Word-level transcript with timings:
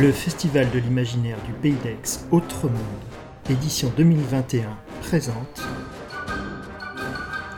Le 0.00 0.12
Festival 0.12 0.70
de 0.70 0.78
l'imaginaire 0.78 1.42
du 1.42 1.52
Pays 1.54 1.74
d'Aix 1.82 2.24
Autre 2.30 2.68
Monde, 2.68 3.02
édition 3.50 3.92
2021, 3.96 4.78
présente 5.00 5.60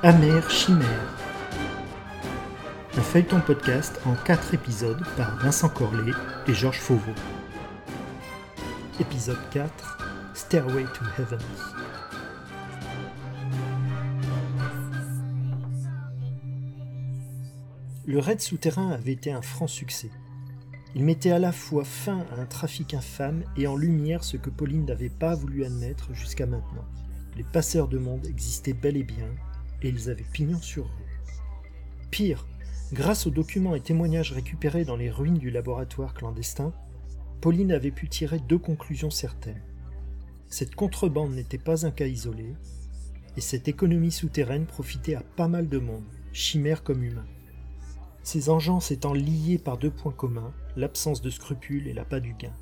Amère 0.03 0.51
Chimère. 0.51 1.19
Un 2.97 3.03
feuilleton 3.03 3.43
podcast 3.43 4.01
en 4.07 4.15
4 4.15 4.55
épisodes 4.55 5.05
par 5.19 5.37
Vincent 5.37 5.69
Corlet 5.69 6.13
et 6.47 6.55
Georges 6.55 6.81
Fauveau. 6.81 7.13
Épisode 8.99 9.37
4 9.51 9.99
Stairway 10.33 10.85
to 10.85 11.05
Heaven. 11.19 11.39
Le 18.07 18.19
raid 18.19 18.41
souterrain 18.41 18.93
avait 18.93 19.13
été 19.13 19.31
un 19.31 19.43
franc 19.43 19.67
succès. 19.67 20.11
Il 20.97 21.05
mettait 21.05 21.31
à 21.31 21.39
la 21.39 21.53
fois 21.53 21.85
fin 21.85 22.27
à 22.33 22.41
un 22.41 22.47
trafic 22.47 22.95
infâme 22.95 23.45
et 23.57 23.69
en 23.69 23.77
lumière 23.77 24.25
ce 24.25 24.37
que 24.37 24.51
Pauline 24.51 24.87
n'avait 24.87 25.09
pas 25.09 25.37
voulu 25.37 25.65
admettre 25.65 26.13
jusqu'à 26.15 26.47
maintenant. 26.47 26.85
Les 27.37 27.45
passeurs 27.45 27.87
de 27.87 27.99
monde 27.99 28.27
existaient 28.27 28.73
bel 28.73 28.97
et 28.97 29.05
bien, 29.05 29.29
et 29.83 29.89
ils 29.89 30.11
avaient 30.11 30.25
pignon 30.33 30.61
sur 30.61 30.87
rue. 30.87 31.33
Pire, 32.11 32.47
grâce 32.93 33.29
aux 33.29 33.31
documents 33.31 33.77
et 33.77 33.81
témoignages 33.81 34.33
récupérés 34.33 34.85
dans 34.85 34.97
les 34.97 35.11
ruines 35.11 35.39
du 35.39 35.51
laboratoire 35.51 36.13
clandestin, 36.13 36.73
Pauline 37.41 37.71
avait 37.71 37.93
pu 37.93 38.09
tirer 38.09 38.41
deux 38.41 38.59
conclusions 38.59 39.11
certaines. 39.11 39.63
Cette 40.49 40.75
contrebande 40.75 41.33
n'était 41.33 41.57
pas 41.57 41.87
un 41.87 41.93
cas 41.93 42.07
isolé, 42.07 42.53
et 43.37 43.41
cette 43.41 43.69
économie 43.69 44.11
souterraine 44.11 44.67
profitait 44.67 45.15
à 45.15 45.23
pas 45.37 45.47
mal 45.47 45.69
de 45.69 45.79
monde, 45.79 46.03
chimères 46.33 46.83
comme 46.83 47.05
humains. 47.05 47.29
Ces 48.23 48.51
engences 48.51 48.91
étant 48.91 49.15
liées 49.15 49.59
par 49.59 49.79
deux 49.79 49.91
points 49.91 50.13
communs, 50.13 50.53
l'absence 50.77 51.23
de 51.23 51.31
scrupules 51.31 51.89
et 51.89 51.93
l'appât 51.93 52.21
du 52.21 52.35
gain. 52.35 52.53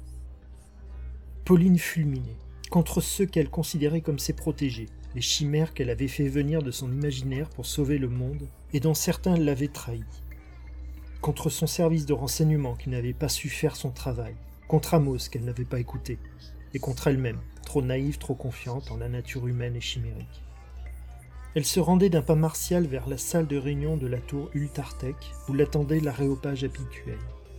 Pauline 1.44 1.78
fulminait, 1.78 2.36
contre 2.70 3.00
ceux 3.00 3.26
qu'elle 3.26 3.50
considérait 3.50 4.02
comme 4.02 4.18
ses 4.18 4.34
protégés, 4.34 4.88
les 5.14 5.20
chimères 5.20 5.74
qu'elle 5.74 5.90
avait 5.90 6.08
fait 6.08 6.28
venir 6.28 6.62
de 6.62 6.70
son 6.70 6.92
imaginaire 6.92 7.48
pour 7.50 7.66
sauver 7.66 7.98
le 7.98 8.08
monde, 8.08 8.46
et 8.72 8.80
dont 8.80 8.94
certains 8.94 9.36
l'avaient 9.36 9.68
trahi. 9.68 10.04
Contre 11.20 11.50
son 11.50 11.66
service 11.66 12.06
de 12.06 12.12
renseignement 12.12 12.76
qui 12.76 12.90
n'avait 12.90 13.14
pas 13.14 13.28
su 13.28 13.48
faire 13.48 13.74
son 13.74 13.90
travail, 13.90 14.36
contre 14.68 14.94
Amos 14.94 15.28
qu'elle 15.30 15.44
n'avait 15.44 15.64
pas 15.64 15.80
écouté, 15.80 16.18
et 16.74 16.78
contre 16.78 17.08
elle-même, 17.08 17.40
trop 17.64 17.82
naïve, 17.82 18.18
trop 18.18 18.34
confiante 18.34 18.90
en 18.92 18.96
la 18.96 19.08
nature 19.08 19.48
humaine 19.48 19.74
et 19.74 19.80
chimérique. 19.80 20.42
Elle 21.58 21.64
se 21.64 21.80
rendait 21.80 22.08
d'un 22.08 22.22
pas 22.22 22.36
martial 22.36 22.86
vers 22.86 23.08
la 23.08 23.18
salle 23.18 23.48
de 23.48 23.56
réunion 23.56 23.96
de 23.96 24.06
la 24.06 24.20
tour 24.20 24.48
Ultartec, 24.54 25.16
où 25.48 25.54
l'attendait 25.54 25.98
l'aréopage 25.98 26.62
habituel. 26.62 27.18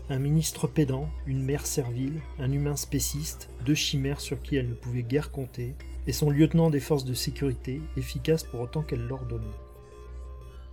Un 0.09 0.19
ministre 0.19 0.67
pédant, 0.67 1.09
une 1.27 1.43
mère 1.43 1.65
servile, 1.65 2.21
un 2.39 2.49
humain 2.49 2.77
spéciste, 2.77 3.49
deux 3.65 3.75
chimères 3.75 4.21
sur 4.21 4.41
qui 4.41 4.55
elle 4.55 4.69
ne 4.69 4.73
pouvait 4.73 5.03
guère 5.03 5.31
compter, 5.31 5.75
et 6.07 6.13
son 6.13 6.29
lieutenant 6.29 6.69
des 6.69 6.79
forces 6.79 7.03
de 7.03 7.13
sécurité, 7.13 7.81
efficace 7.97 8.45
pour 8.45 8.61
autant 8.61 8.83
qu'elle 8.83 9.05
l'ordonnait. 9.05 9.43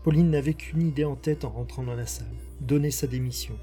Pauline 0.05 0.31
n'avait 0.31 0.55
qu'une 0.55 0.87
idée 0.87 1.05
en 1.05 1.17
tête 1.17 1.45
en 1.45 1.51
rentrant 1.51 1.83
dans 1.83 1.97
la 1.97 2.07
salle, 2.07 2.29
donner 2.61 2.93
sa 2.93 3.09
démission. 3.09 3.59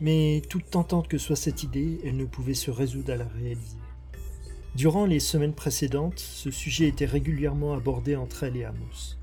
Mais 0.00 0.42
toute 0.48 0.70
tentante 0.70 1.06
que 1.06 1.18
soit 1.18 1.36
cette 1.36 1.62
idée, 1.62 2.00
elle 2.04 2.16
ne 2.16 2.24
pouvait 2.24 2.54
se 2.54 2.72
résoudre 2.72 3.12
à 3.12 3.16
la 3.16 3.28
réaliser. 3.28 3.78
Durant 4.74 5.06
les 5.06 5.20
semaines 5.20 5.54
précédentes, 5.54 6.18
ce 6.18 6.50
sujet 6.50 6.88
était 6.88 7.04
régulièrement 7.04 7.74
abordé 7.74 8.16
entre 8.16 8.42
elle 8.42 8.56
et 8.56 8.64
Amos. 8.64 9.14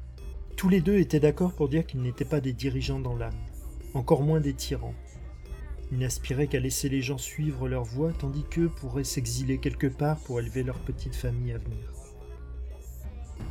Tous 0.55 0.69
les 0.69 0.79
deux 0.79 0.97
étaient 0.97 1.19
d'accord 1.19 1.51
pour 1.51 1.67
dire 1.67 1.85
qu'ils 1.85 2.01
n'étaient 2.01 2.23
pas 2.23 2.39
des 2.39 2.53
dirigeants 2.53 3.01
dans 3.01 3.17
l'âme, 3.17 3.35
encore 3.93 4.23
moins 4.23 4.39
des 4.39 4.53
tyrans. 4.53 4.95
Ils 5.91 5.97
n'aspiraient 5.97 6.47
qu'à 6.47 6.61
laisser 6.61 6.87
les 6.87 7.01
gens 7.01 7.17
suivre 7.17 7.67
leur 7.67 7.83
voie, 7.83 8.13
tandis 8.13 8.45
qu'eux 8.49 8.69
pourraient 8.69 9.03
s'exiler 9.03 9.57
quelque 9.57 9.87
part 9.87 10.19
pour 10.19 10.39
élever 10.39 10.63
leur 10.63 10.79
petite 10.79 11.17
famille 11.17 11.51
à 11.51 11.57
venir. 11.57 11.91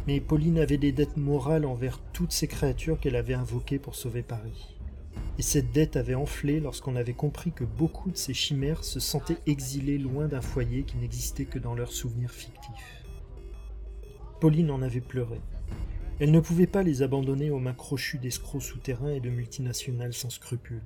Mais 0.06 0.20
Pauline 0.20 0.58
avait 0.58 0.78
des 0.78 0.92
dettes 0.92 1.18
morales 1.18 1.66
envers 1.66 1.98
toutes 2.14 2.32
ces 2.32 2.48
créatures 2.48 2.98
qu'elle 2.98 3.16
avait 3.16 3.34
invoquées 3.34 3.78
pour 3.78 3.94
sauver 3.94 4.22
Paris 4.22 4.79
et 5.38 5.42
cette 5.42 5.72
dette 5.72 5.96
avait 5.96 6.14
enflé 6.14 6.60
lorsqu'on 6.60 6.96
avait 6.96 7.14
compris 7.14 7.52
que 7.52 7.64
beaucoup 7.64 8.10
de 8.10 8.16
ces 8.16 8.34
chimères 8.34 8.84
se 8.84 9.00
sentaient 9.00 9.38
exilées 9.46 9.98
loin 9.98 10.28
d'un 10.28 10.42
foyer 10.42 10.82
qui 10.82 10.98
n'existait 10.98 11.46
que 11.46 11.58
dans 11.58 11.74
leurs 11.74 11.92
souvenirs 11.92 12.30
fictifs. 12.30 13.04
Pauline 14.40 14.70
en 14.70 14.82
avait 14.82 15.00
pleuré. 15.00 15.40
Elle 16.18 16.30
ne 16.30 16.40
pouvait 16.40 16.66
pas 16.66 16.82
les 16.82 17.02
abandonner 17.02 17.50
aux 17.50 17.58
mains 17.58 17.72
crochues 17.72 18.18
d'escrocs 18.18 18.62
souterrains 18.62 19.12
et 19.12 19.20
de 19.20 19.30
multinationales 19.30 20.12
sans 20.12 20.30
scrupules. 20.30 20.82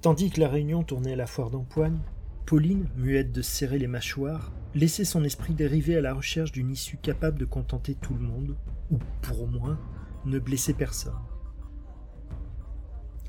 Tandis 0.00 0.30
que 0.30 0.40
la 0.40 0.48
réunion 0.48 0.82
tournait 0.82 1.12
à 1.12 1.16
la 1.16 1.26
foire 1.26 1.50
d'empoigne, 1.50 2.00
Pauline, 2.46 2.88
muette 2.96 3.32
de 3.32 3.42
serrer 3.42 3.78
les 3.78 3.86
mâchoires, 3.86 4.52
laissait 4.74 5.04
son 5.04 5.24
esprit 5.24 5.54
dériver 5.54 5.96
à 5.96 6.00
la 6.00 6.12
recherche 6.12 6.52
d'une 6.52 6.70
issue 6.70 6.96
capable 6.96 7.38
de 7.38 7.44
contenter 7.44 7.94
tout 7.94 8.14
le 8.14 8.26
monde, 8.26 8.56
ou, 8.90 8.98
pour 9.22 9.42
au 9.42 9.46
moins, 9.46 9.78
ne 10.26 10.38
blesser 10.38 10.74
personne. 10.74 11.14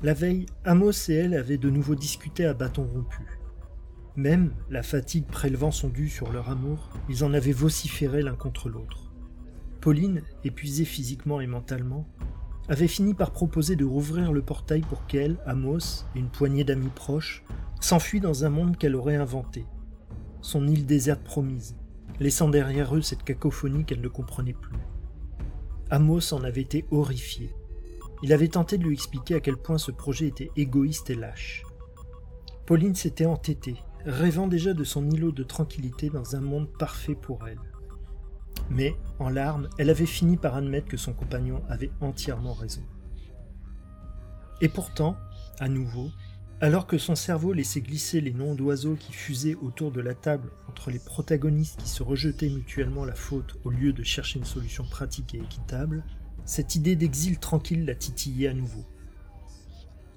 La 0.02 0.12
veille, 0.12 0.44
Amos 0.66 1.08
et 1.08 1.14
elle 1.14 1.34
avaient 1.34 1.56
de 1.56 1.70
nouveau 1.70 1.94
discuté 1.94 2.44
à 2.44 2.52
bâton 2.52 2.84
rompu. 2.84 3.22
Même, 4.14 4.52
la 4.68 4.82
fatigue 4.82 5.24
prélevant 5.24 5.70
son 5.70 5.88
dû 5.88 6.10
sur 6.10 6.30
leur 6.32 6.50
amour, 6.50 6.90
ils 7.08 7.24
en 7.24 7.32
avaient 7.32 7.52
vociféré 7.52 8.22
l'un 8.22 8.34
contre 8.34 8.68
l'autre. 8.68 9.10
Pauline, 9.80 10.20
épuisée 10.44 10.84
physiquement 10.84 11.40
et 11.40 11.46
mentalement, 11.46 12.06
avait 12.68 12.88
fini 12.88 13.14
par 13.14 13.30
proposer 13.30 13.74
de 13.74 13.86
rouvrir 13.86 14.32
le 14.32 14.42
portail 14.42 14.82
pour 14.82 15.06
qu'elle, 15.06 15.38
Amos 15.46 16.04
et 16.14 16.18
une 16.18 16.28
poignée 16.28 16.64
d'amis 16.64 16.90
proches 16.94 17.42
s'enfuient 17.80 18.20
dans 18.20 18.44
un 18.44 18.50
monde 18.50 18.76
qu'elle 18.76 18.96
aurait 18.96 19.16
inventé, 19.16 19.64
son 20.42 20.68
île 20.68 20.84
déserte 20.84 21.24
promise, 21.24 21.74
laissant 22.20 22.50
derrière 22.50 22.94
eux 22.94 23.02
cette 23.02 23.22
cacophonie 23.22 23.84
qu'elle 23.84 24.02
ne 24.02 24.08
comprenait 24.08 24.52
plus. 24.52 24.76
Amos 25.88 26.34
en 26.34 26.44
avait 26.44 26.60
été 26.60 26.84
horrifié. 26.90 27.54
Il 28.22 28.32
avait 28.32 28.48
tenté 28.48 28.78
de 28.78 28.84
lui 28.84 28.94
expliquer 28.94 29.34
à 29.34 29.40
quel 29.40 29.56
point 29.56 29.78
ce 29.78 29.90
projet 29.90 30.26
était 30.26 30.50
égoïste 30.56 31.10
et 31.10 31.14
lâche. 31.14 31.64
Pauline 32.64 32.94
s'était 32.94 33.26
entêtée, 33.26 33.76
rêvant 34.04 34.46
déjà 34.48 34.74
de 34.74 34.84
son 34.84 35.10
îlot 35.10 35.32
de 35.32 35.42
tranquillité 35.42 36.10
dans 36.10 36.34
un 36.34 36.40
monde 36.40 36.68
parfait 36.78 37.14
pour 37.14 37.46
elle. 37.46 37.60
Mais, 38.70 38.96
en 39.18 39.28
larmes, 39.28 39.68
elle 39.78 39.90
avait 39.90 40.06
fini 40.06 40.36
par 40.36 40.56
admettre 40.56 40.88
que 40.88 40.96
son 40.96 41.12
compagnon 41.12 41.62
avait 41.68 41.90
entièrement 42.00 42.54
raison. 42.54 42.82
Et 44.60 44.68
pourtant, 44.68 45.16
à 45.60 45.68
nouveau, 45.68 46.10
alors 46.60 46.86
que 46.86 46.96
son 46.96 47.14
cerveau 47.14 47.52
laissait 47.52 47.82
glisser 47.82 48.20
les 48.22 48.32
noms 48.32 48.54
d'oiseaux 48.54 48.96
qui 48.96 49.12
fusaient 49.12 49.56
autour 49.56 49.92
de 49.92 50.00
la 50.00 50.14
table 50.14 50.50
entre 50.68 50.90
les 50.90 50.98
protagonistes 50.98 51.80
qui 51.80 51.88
se 51.88 52.02
rejetaient 52.02 52.48
mutuellement 52.48 53.04
la 53.04 53.14
faute 53.14 53.56
au 53.64 53.70
lieu 53.70 53.92
de 53.92 54.02
chercher 54.02 54.38
une 54.38 54.46
solution 54.46 54.84
pratique 54.84 55.34
et 55.34 55.38
équitable, 55.38 56.02
cette 56.44 56.74
idée 56.74 56.96
d'exil 56.96 57.38
tranquille 57.38 57.84
la 57.84 57.94
titillait 57.94 58.48
à 58.48 58.54
nouveau. 58.54 58.84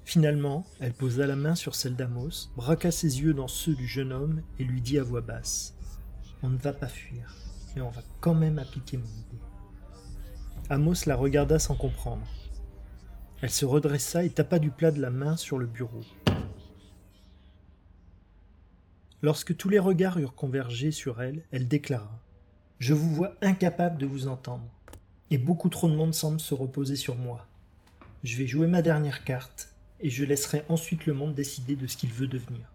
Finalement, 0.04 0.66
elle 0.80 0.92
posa 0.92 1.26
la 1.26 1.36
main 1.36 1.54
sur 1.54 1.74
celle 1.74 1.96
d'Amos, 1.96 2.50
braqua 2.56 2.90
ses 2.90 3.20
yeux 3.20 3.34
dans 3.34 3.48
ceux 3.48 3.74
du 3.74 3.86
jeune 3.86 4.12
homme 4.12 4.42
et 4.58 4.64
lui 4.64 4.80
dit 4.80 4.98
à 4.98 5.04
voix 5.04 5.20
basse 5.20 5.76
On 6.42 6.48
ne 6.48 6.58
va 6.58 6.72
pas 6.72 6.88
fuir, 6.88 7.34
mais 7.74 7.82
on 7.82 7.90
va 7.90 8.02
quand 8.20 8.34
même 8.34 8.58
appliquer 8.58 8.96
mon 8.96 9.04
idée. 9.04 9.40
Amos 10.68 11.06
la 11.06 11.16
regarda 11.16 11.58
sans 11.58 11.76
comprendre. 11.76 12.26
Elle 13.42 13.50
se 13.50 13.64
redressa 13.64 14.24
et 14.24 14.30
tapa 14.30 14.58
du 14.58 14.70
plat 14.70 14.90
de 14.90 15.00
la 15.00 15.10
main 15.10 15.36
sur 15.36 15.58
le 15.58 15.66
bureau. 15.66 16.02
Lorsque 19.22 19.56
tous 19.56 19.68
les 19.68 19.78
regards 19.78 20.18
eurent 20.18 20.34
convergé 20.34 20.92
sur 20.92 21.22
elle, 21.22 21.44
elle 21.50 21.68
déclara 21.68 22.20
Je 22.78 22.94
vous 22.94 23.14
vois 23.14 23.34
incapable 23.42 23.98
de 23.98 24.06
vous 24.06 24.28
entendre 24.28 24.68
et 25.30 25.38
beaucoup 25.38 25.68
trop 25.68 25.88
de 25.88 25.94
monde 25.94 26.14
semble 26.14 26.40
se 26.40 26.54
reposer 26.54 26.96
sur 26.96 27.16
moi. 27.16 27.46
Je 28.24 28.36
vais 28.36 28.46
jouer 28.46 28.66
ma 28.66 28.82
dernière 28.82 29.24
carte, 29.24 29.72
et 30.00 30.10
je 30.10 30.24
laisserai 30.24 30.64
ensuite 30.68 31.06
le 31.06 31.14
monde 31.14 31.34
décider 31.34 31.76
de 31.76 31.86
ce 31.86 31.96
qu'il 31.96 32.12
veut 32.12 32.26
devenir. 32.26 32.72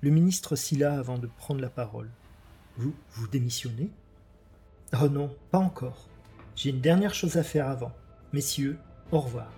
Le 0.00 0.10
ministre 0.10 0.56
silla 0.56 0.98
avant 0.98 1.18
de 1.18 1.26
prendre 1.26 1.60
la 1.60 1.70
parole. 1.70 2.10
Vous, 2.76 2.94
vous 3.12 3.28
démissionnez? 3.28 3.90
Oh 5.00 5.08
non, 5.08 5.34
pas 5.50 5.58
encore. 5.58 6.08
J'ai 6.54 6.70
une 6.70 6.80
dernière 6.80 7.14
chose 7.14 7.36
à 7.36 7.42
faire 7.42 7.68
avant. 7.68 7.92
Messieurs, 8.32 8.78
au 9.10 9.20
revoir. 9.20 9.50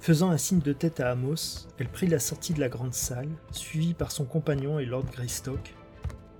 Faisant 0.00 0.30
un 0.30 0.38
signe 0.38 0.60
de 0.60 0.72
tête 0.72 1.00
à 1.00 1.10
Amos, 1.10 1.66
elle 1.78 1.88
prit 1.88 2.06
la 2.06 2.18
sortie 2.18 2.52
de 2.52 2.60
la 2.60 2.68
grande 2.68 2.94
salle, 2.94 3.30
suivie 3.52 3.94
par 3.94 4.12
son 4.12 4.24
compagnon 4.24 4.78
et 4.78 4.84
Lord 4.84 5.06
Greystock, 5.06 5.74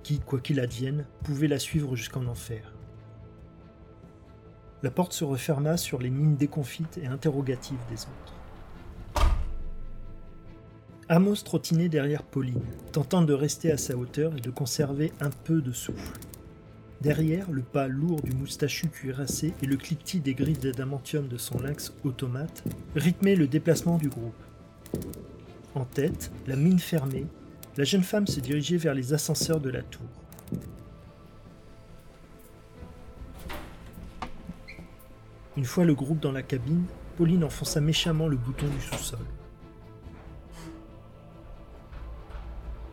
qui, 0.03 0.19
quoi 0.19 0.39
qu'il 0.39 0.59
advienne, 0.59 1.05
pouvait 1.23 1.47
la 1.47 1.57
suivre 1.57 1.95
jusqu'en 1.95 2.27
enfer. 2.27 2.73
La 4.85 4.91
porte 4.91 5.13
se 5.13 5.23
referma 5.23 5.77
sur 5.77 5.99
les 5.99 6.11
mines 6.11 6.35
déconfites 6.35 6.99
et 6.99 7.07
interrogatives 7.07 7.79
des 7.89 8.03
autres. 8.03 9.25
Amos 11.09 11.37
trottinait 11.37 11.89
derrière 11.89 12.21
Pauline, 12.21 12.61
tentant 12.91 13.23
de 13.23 13.33
rester 13.33 13.71
à 13.71 13.77
sa 13.77 13.97
hauteur 13.97 14.37
et 14.37 14.41
de 14.41 14.51
conserver 14.51 15.11
un 15.21 15.31
peu 15.31 15.63
de 15.63 15.71
souffle. 15.71 16.19
Derrière, 17.01 17.49
le 17.49 17.63
pas 17.63 17.87
lourd 17.87 18.21
du 18.21 18.35
moustachu 18.35 18.89
cuirassé 18.89 19.55
et 19.63 19.65
le 19.65 19.75
cliquetis 19.75 20.19
des 20.19 20.35
griffes 20.35 20.59
d'adamantium 20.59 21.27
de 21.27 21.37
son 21.37 21.57
lynx 21.57 21.91
automate 22.03 22.63
rythmaient 22.95 23.35
le 23.35 23.47
déplacement 23.47 23.97
du 23.97 24.09
groupe. 24.09 24.35
En 25.73 25.85
tête, 25.85 26.31
la 26.45 26.55
mine 26.55 26.77
fermée, 26.77 27.25
La 27.75 27.85
jeune 27.85 28.03
femme 28.03 28.27
se 28.27 28.39
dirigeait 28.39 28.77
vers 28.77 28.93
les 28.93 29.13
ascenseurs 29.13 29.59
de 29.59 29.71
la 29.71 29.81
tour. 29.81 30.24
Une 35.57 35.65
fois 35.65 35.85
le 35.85 35.95
groupe 35.95 36.19
dans 36.19 36.33
la 36.33 36.43
cabine, 36.43 36.83
Pauline 37.15 37.43
enfonça 37.45 37.79
méchamment 37.79 38.27
le 38.27 38.35
bouton 38.35 38.67
du 38.67 38.81
sous-sol. 38.81 39.25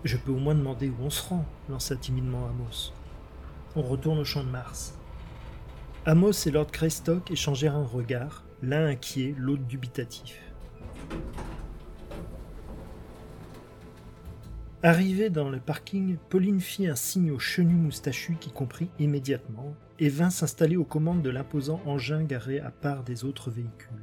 Je 0.05 0.17
peux 0.17 0.31
au 0.31 0.38
moins 0.38 0.55
demander 0.55 0.88
où 0.88 0.97
on 1.03 1.11
se 1.11 1.29
rend, 1.29 1.44
lança 1.69 1.97
timidement 1.97 2.47
Amos. 2.47 2.93
On 3.75 3.82
retourne 3.82 4.19
au 4.19 4.25
champ 4.25 4.44
de 4.44 4.49
Mars. 4.49 4.94
Amos 6.06 6.47
et 6.47 6.50
Lord 6.50 6.69
Greystock 6.73 7.31
échangèrent 7.31 7.76
un 7.76 7.87
regard, 7.87 8.44
l'un 8.62 8.87
inquiet, 8.87 9.35
l'autre 9.38 9.62
dubitatif. 9.65 10.41
Arrivée 14.84 15.31
dans 15.31 15.49
le 15.49 15.61
parking, 15.61 16.17
Pauline 16.29 16.58
fit 16.58 16.88
un 16.88 16.96
signe 16.96 17.31
au 17.31 17.38
chenu 17.38 17.75
moustachu 17.75 18.34
qui 18.40 18.50
comprit 18.50 18.90
immédiatement 18.99 19.76
et 20.00 20.08
vint 20.08 20.31
s'installer 20.31 20.76
aux 20.76 20.84
commandes 20.84 21.23
de 21.23 21.31
l'imposant 21.31 21.81
engin 21.87 22.25
garé 22.25 22.58
à 22.58 22.73
part 22.73 23.05
des 23.05 23.23
autres 23.25 23.52
véhicules. 23.52 24.02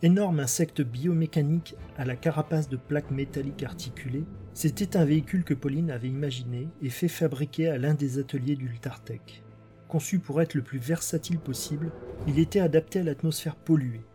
Énorme 0.00 0.40
insecte 0.40 0.80
biomécanique 0.80 1.76
à 1.98 2.06
la 2.06 2.16
carapace 2.16 2.70
de 2.70 2.78
plaques 2.78 3.10
métalliques 3.10 3.64
articulées, 3.64 4.24
c'était 4.54 4.96
un 4.96 5.04
véhicule 5.04 5.44
que 5.44 5.52
Pauline 5.52 5.90
avait 5.90 6.08
imaginé 6.08 6.68
et 6.80 6.88
fait 6.88 7.08
fabriquer 7.08 7.68
à 7.68 7.76
l'un 7.76 7.92
des 7.92 8.18
ateliers 8.18 8.56
d'Ultartech. 8.56 9.42
Conçu 9.88 10.20
pour 10.20 10.40
être 10.40 10.54
le 10.54 10.62
plus 10.62 10.78
versatile 10.78 11.38
possible, 11.38 11.92
il 12.26 12.38
était 12.38 12.60
adapté 12.60 13.00
à 13.00 13.02
l'atmosphère 13.02 13.56
polluée. 13.56 14.06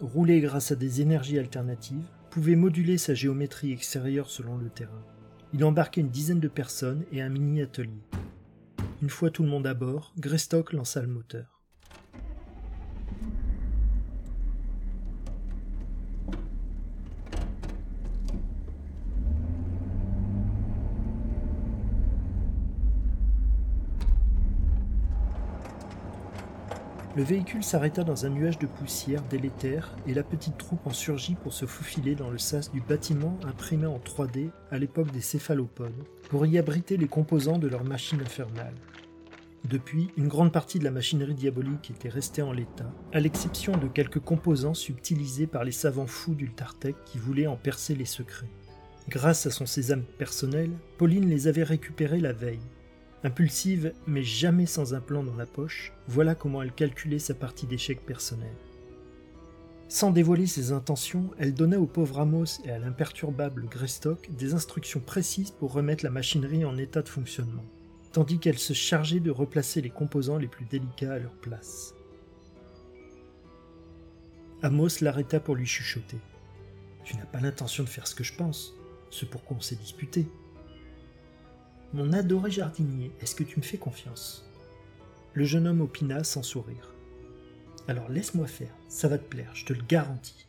Roulé 0.00 0.40
grâce 0.40 0.72
à 0.72 0.76
des 0.76 1.02
énergies 1.02 1.38
alternatives, 1.38 2.08
pouvait 2.30 2.56
moduler 2.56 2.98
sa 2.98 3.14
géométrie 3.14 3.72
extérieure 3.72 4.30
selon 4.30 4.56
le 4.56 4.70
terrain. 4.70 5.04
Il 5.52 5.64
embarquait 5.64 6.00
une 6.02 6.10
dizaine 6.10 6.40
de 6.40 6.48
personnes 6.48 7.04
et 7.12 7.22
un 7.22 7.28
mini-atelier. 7.28 8.02
Une 9.00 9.10
fois 9.10 9.30
tout 9.30 9.42
le 9.42 9.48
monde 9.48 9.66
à 9.66 9.74
bord, 9.74 10.12
Greystock 10.18 10.72
lança 10.72 11.00
le 11.00 11.08
moteur. 11.08 11.57
Le 27.18 27.24
véhicule 27.24 27.64
s'arrêta 27.64 28.04
dans 28.04 28.26
un 28.26 28.28
nuage 28.28 28.60
de 28.60 28.68
poussière 28.68 29.24
délétère 29.24 29.90
et 30.06 30.14
la 30.14 30.22
petite 30.22 30.56
troupe 30.56 30.86
en 30.86 30.92
surgit 30.92 31.34
pour 31.34 31.52
se 31.52 31.66
faufiler 31.66 32.14
dans 32.14 32.30
le 32.30 32.38
sas 32.38 32.70
du 32.70 32.80
bâtiment 32.80 33.36
imprimé 33.42 33.86
en 33.86 33.98
3D 33.98 34.50
à 34.70 34.78
l'époque 34.78 35.10
des 35.10 35.20
céphalopodes, 35.20 36.04
pour 36.30 36.46
y 36.46 36.58
abriter 36.58 36.96
les 36.96 37.08
composants 37.08 37.58
de 37.58 37.66
leur 37.66 37.82
machine 37.82 38.20
infernale. 38.20 38.76
Depuis, 39.64 40.10
une 40.16 40.28
grande 40.28 40.52
partie 40.52 40.78
de 40.78 40.84
la 40.84 40.92
machinerie 40.92 41.34
diabolique 41.34 41.90
était 41.90 42.08
restée 42.08 42.42
en 42.42 42.52
l'état, 42.52 42.94
à 43.12 43.18
l'exception 43.18 43.76
de 43.76 43.88
quelques 43.88 44.20
composants 44.20 44.74
subtilisés 44.74 45.48
par 45.48 45.64
les 45.64 45.72
savants 45.72 46.06
fous 46.06 46.36
d'Ultartech 46.36 46.94
qui 47.04 47.18
voulaient 47.18 47.48
en 47.48 47.56
percer 47.56 47.96
les 47.96 48.04
secrets. 48.04 48.52
Grâce 49.08 49.44
à 49.44 49.50
son 49.50 49.66
sésame 49.66 50.04
personnel, 50.04 50.70
Pauline 50.98 51.28
les 51.28 51.48
avait 51.48 51.64
récupérés 51.64 52.20
la 52.20 52.32
veille, 52.32 52.60
Impulsive, 53.24 53.94
mais 54.06 54.22
jamais 54.22 54.66
sans 54.66 54.94
un 54.94 55.00
plan 55.00 55.24
dans 55.24 55.34
la 55.34 55.46
poche, 55.46 55.92
voilà 56.06 56.36
comment 56.36 56.62
elle 56.62 56.72
calculait 56.72 57.18
sa 57.18 57.34
partie 57.34 57.66
d'échec 57.66 58.04
personnel. 58.06 58.54
Sans 59.88 60.12
dévoiler 60.12 60.46
ses 60.46 60.70
intentions, 60.70 61.30
elle 61.38 61.54
donna 61.54 61.80
au 61.80 61.86
pauvre 61.86 62.20
Amos 62.20 62.60
et 62.64 62.70
à 62.70 62.78
l'imperturbable 62.78 63.66
Greystock 63.66 64.30
des 64.30 64.54
instructions 64.54 65.00
précises 65.00 65.50
pour 65.50 65.72
remettre 65.72 66.04
la 66.04 66.10
machinerie 66.10 66.64
en 66.64 66.76
état 66.76 67.02
de 67.02 67.08
fonctionnement, 67.08 67.64
tandis 68.12 68.38
qu'elle 68.38 68.58
se 68.58 68.74
chargeait 68.74 69.18
de 69.18 69.30
replacer 69.30 69.80
les 69.80 69.90
composants 69.90 70.38
les 70.38 70.46
plus 70.46 70.66
délicats 70.66 71.14
à 71.14 71.18
leur 71.18 71.32
place. 71.32 71.94
Amos 74.62 75.00
l'arrêta 75.00 75.40
pour 75.40 75.56
lui 75.56 75.66
chuchoter. 75.66 76.18
Tu 77.04 77.16
n'as 77.16 77.26
pas 77.26 77.40
l'intention 77.40 77.82
de 77.82 77.88
faire 77.88 78.06
ce 78.06 78.14
que 78.14 78.24
je 78.24 78.34
pense, 78.34 78.74
ce 79.10 79.24
pourquoi 79.24 79.56
on 79.56 79.60
s'est 79.60 79.76
disputé. 79.76 80.26
Mon 81.94 82.12
adoré 82.12 82.50
jardinier, 82.50 83.10
est-ce 83.22 83.34
que 83.34 83.44
tu 83.44 83.58
me 83.58 83.64
fais 83.64 83.78
confiance? 83.78 84.44
Le 85.32 85.44
jeune 85.44 85.66
homme 85.66 85.80
opina 85.80 86.22
sans 86.22 86.42
sourire. 86.42 86.92
Alors 87.86 88.10
laisse-moi 88.10 88.46
faire, 88.46 88.74
ça 88.88 89.08
va 89.08 89.16
te 89.16 89.24
plaire, 89.24 89.50
je 89.54 89.64
te 89.64 89.72
le 89.72 89.82
garantis. 89.88 90.46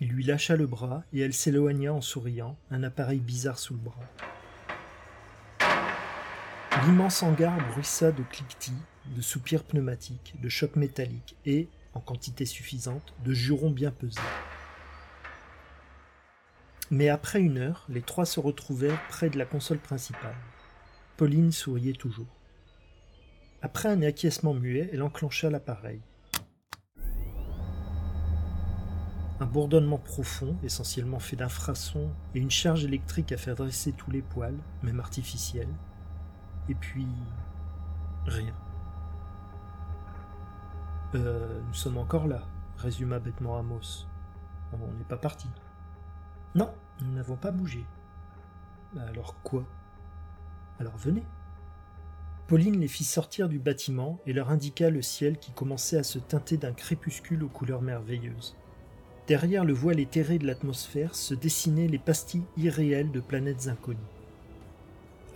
Il 0.00 0.08
lui 0.08 0.24
lâcha 0.24 0.56
le 0.56 0.66
bras 0.66 1.04
et 1.12 1.20
elle 1.20 1.32
s'éloigna 1.32 1.94
en 1.94 2.00
souriant, 2.00 2.56
un 2.72 2.82
appareil 2.82 3.20
bizarre 3.20 3.60
sous 3.60 3.74
le 3.74 3.80
bras. 3.80 4.00
L'immense 6.84 7.22
hangar 7.22 7.56
bruissa 7.68 8.10
de 8.10 8.24
cliquetis, 8.24 8.72
de 9.14 9.22
soupirs 9.22 9.62
pneumatiques, 9.62 10.34
de 10.42 10.48
chocs 10.48 10.74
métalliques 10.74 11.36
et, 11.46 11.68
en 11.94 12.00
quantité 12.00 12.46
suffisante, 12.46 13.14
de 13.24 13.32
jurons 13.32 13.70
bien 13.70 13.92
pesés. 13.92 14.18
Mais 16.90 17.08
après 17.08 17.40
une 17.40 17.58
heure, 17.58 17.86
les 17.88 18.02
trois 18.02 18.26
se 18.26 18.40
retrouvèrent 18.40 19.06
près 19.08 19.30
de 19.30 19.38
la 19.38 19.44
console 19.44 19.78
principale. 19.78 20.34
Pauline 21.16 21.52
souriait 21.52 21.92
toujours. 21.92 22.26
Après 23.62 23.88
un 23.88 24.02
acquiescement 24.02 24.54
muet, 24.54 24.90
elle 24.92 25.02
enclencha 25.02 25.50
l'appareil. 25.50 26.00
Un 29.38 29.46
bourdonnement 29.46 29.98
profond, 29.98 30.56
essentiellement 30.64 31.20
fait 31.20 31.36
d'infrasons, 31.36 32.10
et 32.34 32.40
une 32.40 32.50
charge 32.50 32.84
électrique 32.84 33.30
à 33.30 33.36
faire 33.36 33.54
dresser 33.54 33.92
tous 33.92 34.10
les 34.10 34.22
poils, 34.22 34.58
même 34.82 34.98
artificiels. 34.98 35.72
Et 36.68 36.74
puis. 36.74 37.06
rien. 38.26 38.54
Euh, 41.14 41.60
nous 41.66 41.74
sommes 41.74 41.98
encore 41.98 42.26
là, 42.26 42.42
résuma 42.78 43.20
bêtement 43.20 43.58
Amos. 43.58 44.06
On 44.72 44.98
n'est 44.98 45.04
pas 45.04 45.16
parti. 45.16 45.48
Non, 46.54 46.72
nous 47.02 47.12
n'avons 47.12 47.36
pas 47.36 47.50
bougé. 47.52 47.84
Alors 48.96 49.40
quoi? 49.42 49.64
Alors 50.80 50.96
venez. 50.96 51.22
Pauline 52.48 52.80
les 52.80 52.88
fit 52.88 53.04
sortir 53.04 53.48
du 53.48 53.60
bâtiment 53.60 54.18
et 54.26 54.32
leur 54.32 54.50
indiqua 54.50 54.90
le 54.90 55.02
ciel 55.02 55.38
qui 55.38 55.52
commençait 55.52 55.98
à 55.98 56.02
se 56.02 56.18
teinter 56.18 56.56
d'un 56.56 56.72
crépuscule 56.72 57.44
aux 57.44 57.48
couleurs 57.48 57.82
merveilleuses. 57.82 58.56
Derrière 59.28 59.64
le 59.64 59.72
voile 59.72 60.00
éthéré 60.00 60.38
de 60.38 60.46
l'atmosphère 60.46 61.14
se 61.14 61.34
dessinaient 61.34 61.86
les 61.86 62.00
pastilles 62.00 62.46
irréelles 62.56 63.12
de 63.12 63.20
planètes 63.20 63.68
inconnues. 63.68 63.98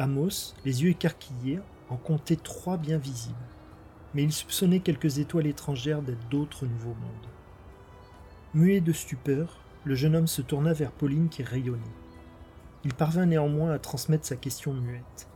Amos, 0.00 0.54
les 0.64 0.82
yeux 0.82 0.90
écarquillés, 0.90 1.60
en 1.88 1.96
comptait 1.96 2.34
trois 2.34 2.76
bien 2.76 2.98
visibles, 2.98 3.36
mais 4.12 4.24
il 4.24 4.32
soupçonnait 4.32 4.80
quelques 4.80 5.18
étoiles 5.18 5.46
étrangères 5.46 6.02
d'être 6.02 6.28
d'autres 6.28 6.66
nouveaux 6.66 6.94
mondes. 6.94 7.28
Muet 8.54 8.80
de 8.80 8.92
stupeur, 8.92 9.63
le 9.84 9.94
jeune 9.94 10.16
homme 10.16 10.26
se 10.26 10.42
tourna 10.42 10.72
vers 10.72 10.92
Pauline 10.92 11.28
qui 11.28 11.42
rayonnait. 11.42 11.80
Il 12.84 12.94
parvint 12.94 13.26
néanmoins 13.26 13.72
à 13.72 13.78
transmettre 13.78 14.26
sa 14.26 14.36
question 14.36 14.72
muette. 14.72 15.28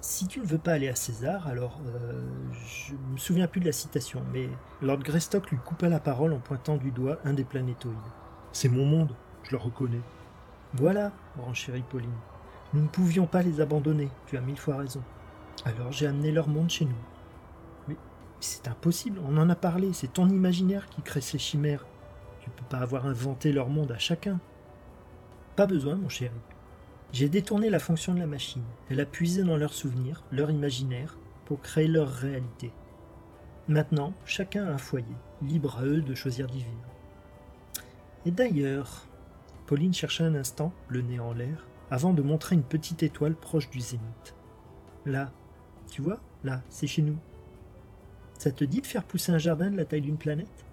Si 0.00 0.26
tu 0.26 0.40
ne 0.40 0.46
veux 0.46 0.58
pas 0.58 0.72
aller 0.72 0.88
à 0.88 0.94
César, 0.94 1.48
alors 1.48 1.80
euh, 1.86 2.22
je 2.66 2.92
ne 2.92 3.12
me 3.12 3.16
souviens 3.16 3.46
plus 3.46 3.60
de 3.60 3.66
la 3.66 3.72
citation, 3.72 4.22
mais 4.32 4.48
Lord 4.82 4.98
Greystock 4.98 5.50
lui 5.50 5.56
coupa 5.56 5.88
la 5.88 6.00
parole 6.00 6.34
en 6.34 6.40
pointant 6.40 6.76
du 6.76 6.90
doigt 6.90 7.18
un 7.24 7.32
des 7.32 7.44
planétoïdes. 7.44 7.96
C'est 8.52 8.68
mon 8.68 8.84
monde, 8.84 9.14
je 9.44 9.52
le 9.52 9.56
reconnais. 9.56 10.02
Voilà, 10.74 11.12
renchérit 11.38 11.84
Pauline. 11.88 12.10
Nous 12.74 12.82
ne 12.82 12.88
pouvions 12.88 13.26
pas 13.26 13.42
les 13.42 13.60
abandonner, 13.60 14.10
tu 14.26 14.36
as 14.36 14.42
mille 14.42 14.58
fois 14.58 14.76
raison. 14.76 15.02
Alors 15.64 15.92
j'ai 15.92 16.06
amené 16.06 16.32
leur 16.32 16.48
monde 16.48 16.68
chez 16.68 16.84
nous. 16.84 16.92
Mais 17.88 17.96
c'est 18.40 18.68
impossible, 18.68 19.20
on 19.26 19.38
en 19.38 19.48
a 19.48 19.54
parlé, 19.54 19.94
c'est 19.94 20.12
ton 20.12 20.28
imaginaire 20.28 20.88
qui 20.90 21.00
crée 21.00 21.22
ces 21.22 21.38
chimères. 21.38 21.86
Tu 22.44 22.50
peux 22.50 22.64
pas 22.68 22.78
avoir 22.78 23.06
inventé 23.06 23.52
leur 23.52 23.70
monde 23.70 23.90
à 23.90 23.98
chacun. 23.98 24.38
Pas 25.56 25.66
besoin, 25.66 25.94
mon 25.94 26.10
chéri. 26.10 26.34
J'ai 27.10 27.30
détourné 27.30 27.70
la 27.70 27.78
fonction 27.78 28.12
de 28.12 28.18
la 28.18 28.26
machine. 28.26 28.64
Elle 28.90 29.00
a 29.00 29.06
puisé 29.06 29.42
dans 29.44 29.56
leurs 29.56 29.72
souvenirs, 29.72 30.22
leur 30.30 30.50
imaginaire, 30.50 31.16
pour 31.46 31.62
créer 31.62 31.88
leur 31.88 32.10
réalité. 32.10 32.70
Maintenant, 33.66 34.12
chacun 34.26 34.66
a 34.66 34.72
un 34.72 34.78
foyer, 34.78 35.16
libre 35.40 35.78
à 35.78 35.84
eux 35.86 36.02
de 36.02 36.14
choisir 36.14 36.48
d'y 36.48 36.58
vivre. 36.58 36.90
Et 38.26 38.30
d'ailleurs, 38.30 39.06
Pauline 39.66 39.94
chercha 39.94 40.24
un 40.24 40.34
instant, 40.34 40.74
le 40.88 41.00
nez 41.00 41.20
en 41.20 41.32
l'air, 41.32 41.66
avant 41.90 42.12
de 42.12 42.20
montrer 42.20 42.56
une 42.56 42.62
petite 42.62 43.02
étoile 43.02 43.36
proche 43.36 43.70
du 43.70 43.80
zénith. 43.80 44.34
Là, 45.06 45.32
tu 45.90 46.02
vois, 46.02 46.20
là, 46.42 46.60
c'est 46.68 46.86
chez 46.86 47.00
nous. 47.00 47.16
Ça 48.38 48.50
te 48.50 48.64
dit 48.64 48.82
de 48.82 48.86
faire 48.86 49.04
pousser 49.04 49.32
un 49.32 49.38
jardin 49.38 49.70
de 49.70 49.78
la 49.78 49.86
taille 49.86 50.02
d'une 50.02 50.18
planète? 50.18 50.66